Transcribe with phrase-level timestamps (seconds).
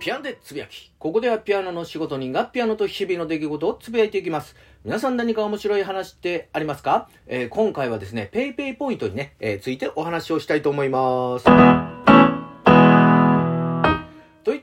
[0.00, 0.90] ピアノでつぶやき。
[0.98, 4.56] ここではピアノの仕事人がピアノと日々の出来事をつぶやいていきます。
[4.82, 11.44] 皆さん何か面白い話ってありますか、えー、今回はですね、PayPay ポイントにね、えー、ついてお話をしたいと思います。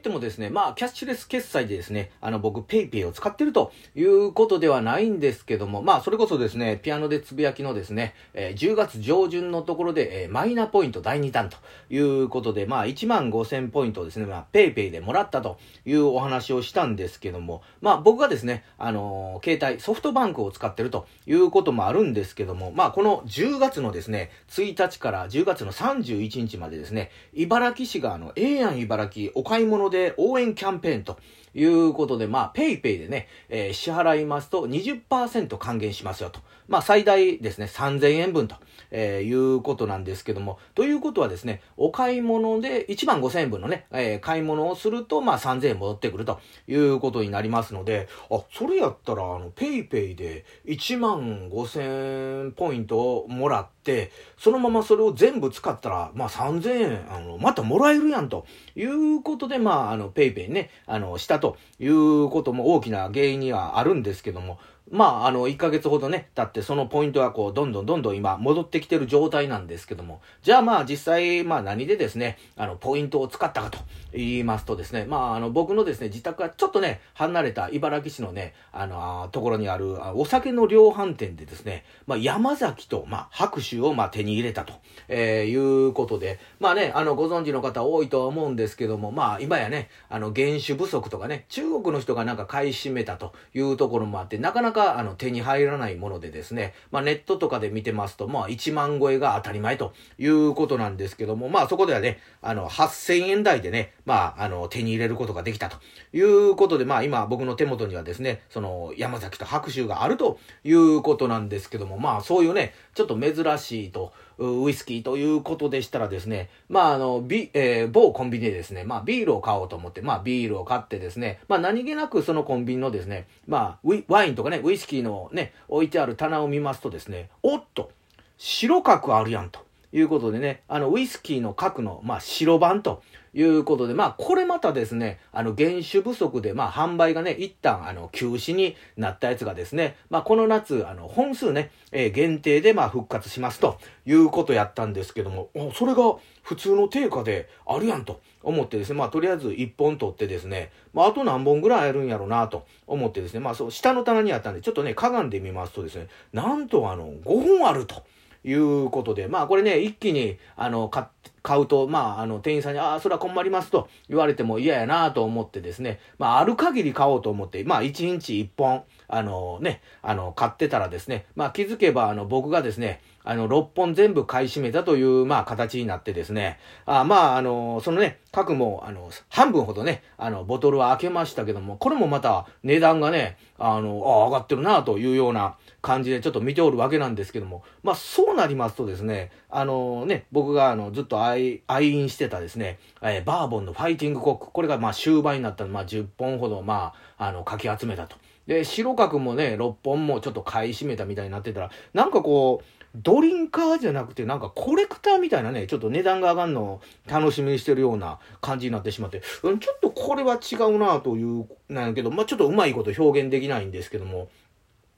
[0.08, 11.58] ってもですね、まあ、キャッシュレス決済でですね、あの、僕、ペイペイを使ってるということではないんですけども、まあ、それこそですね、ピアノでつぶやきのですね、えー、10月上旬のところで、えー、マイナポイント第2弾と
[11.90, 31.18] いうことで、まあ、1万5000ポイントですね、まあ、ペイペイでもらったというお話をしたんですけども、まあ、僕がですね、あのー、携帯、ソフトバンクを使ってるということもあるんですけども、まあ、この10月のですね、1日から10月の31日までですね、茨木市があの、ええやん茨木お買い物で応援キャンペーンと
[31.54, 36.40] いうことで、まあ、ペイペイでね、えー、支払いますと20%還元しますよと。
[36.68, 38.56] まあ、最大ですね、3000円分と、
[38.92, 58.46] えー、いうことなんですけども、ということはですね、お買い物で1万5000円分のね、えー、買い物をすると、まあ、3000円戻ってくるということになりますので、あ、それやったら、あの、ペイペイで1万5000ポイントをもらって、そのままそれを全部使ったら、まあ、3000円、あの、またもらえるやんと
[58.76, 73.80] いうことで、まあ、あの、ペイペイね、あの、したということも大きな原因にはあるんですけども、まあ、あの、1ヶ月ほどね、経って、そのポイントがこう、どんどんどんどん今、戻ってきてる状態なんですけども、じゃあまあ、実際、まあ、何でですね、あの、ポイントを使ったかと
[74.14, 84.74] 言いますとですね、まあ、あの、僕のですね、自宅はちょっとね、離れた茨城市のね、あの、ところにある、お酒の量販店でですね、まあ、山崎と、まあ、拍手を、まあ、手に入れたと、
[85.10, 105.78] えー、いうことで、まあね、あの、ご存知の方多いとは思うんですけども、まあ、今やね、あの、原酒不足とかね、中国の人がなんか買い占めたというところもあって、なかなか、あの、手に入らないものでですね、まあ、ネットとかで見てますと、まあ、1万超えが当たり前ということなんですけども、まあ、そこではね、あの、8000円台でね、まあ、あの、手に入れることができたと
[106.14, 127.92] いうことで、まあ、今、僕の手元にはですね、その、山崎と白州があるということなんですけども、まあ、そういうね、ちょっと珍しいと、ウイスキーということでしたらですね、まあ、あの、ビ、えー、某コンビニでですね、まあ、ビールを買おうと思って、まあ、ビールを買ってですね、まあ、何気なくそのコンビニのですね、まあ、ワインとかね、ウイスキーのね、置いてある棚を見ますとですね、おっと、
[128.38, 129.67] 白角あるやんと。
[129.94, 133.02] いうことでね、あの、ウイスキーの核の、まあ、白版と
[133.34, 158.04] いうことで、まあ、これまたですね、あの、原酒不足で、まあ、販売がね、一旦、あの、休止になったやつがですね、まあ、この夏、あの、本数ね、えー、限定で、まあ、復活しますということやったんですけども、それが普通の定価であるやんと思ってですね、まあ、とりあえず1本取ってですね、まあ、あと何本ぐらいあるんやろうなと思ってですね、まあ、そう、下の棚にあったんで、ちょっとね、かがんでみますとですね、なんとあの、5本あると。
[158.48, 161.04] いうことで、まあこれね、一気に、あの、買
[161.44, 195.72] 買うと、まあ、あの、店員さんに、ああ、それは困りますと言われても嫌やなと思ってですね、まあ、ある限り買おうと思って、まあ、1日1本、あのね、あの、買ってたらですね、まあ、気づけば、あの、僕がですね、あの、6本全部買い占めたという、まあ、形になってですね、あまあ、あの、そのね、核も、あの、半分ほどね、あの、ボトルは開けましたけども、これもまた値段がね、あの、あ上がってるなというような感じでちょっと見ておるわけなんですけども、まあ、そうなりますとですね、あのね、僕があの、ずっと愛、飲してたですね、えー、バーボンのファイティングコック、これがまあ終盤になったの。
[195.72, 198.16] まあ、10本ほど、まあ、あの、かき集めたと。
[198.48, 214.30] で、白角もね、6本もちょっと買い占めたみたいになってたら、なんかこう、ドリンカーじゃなくて、なんかコレクターみたいなね、ちょっと値段が上がるのを楽しみにしてるような感じになってしまって、うん、ちょっとこれは違うなという、なんやけど、まあちょっとうまいこと表現できないんですけども、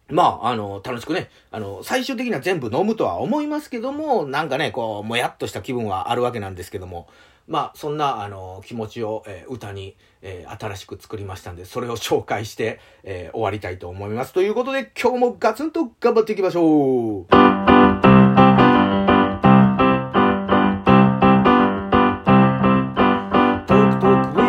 [0.09, 7.08] まあ、あの、楽しくね、あの、最終的には全部飲むとは思いますけども、なんかね、こう、もやっとした気分はあるわけなんですけども、
[7.47, 14.33] まあ、そんな、あの、気持ちを、えー、歌に、えー、新しく作りましたんで、それを紹介して、えー、終わりたいと思います。
[14.33, 17.25] ということで、今日もガツンと頑張っていきましょう
[23.66, 24.49] トクトク